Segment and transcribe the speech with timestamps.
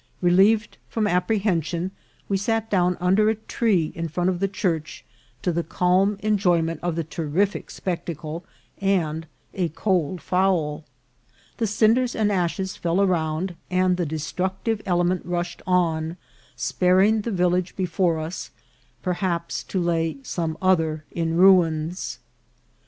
[0.19, 1.91] Relieved from apprehension,
[2.27, 5.05] we sat down under a tree in front of the church
[5.43, 8.43] to the calm enjoyment of the terrific spectacle
[8.79, 10.83] and a cold fowl.
[11.57, 16.17] The cinders and ashes fell around, and the destructive element rushed on,
[16.55, 18.49] sparing the village before us,
[19.03, 22.17] per haps to lay some other in ruins.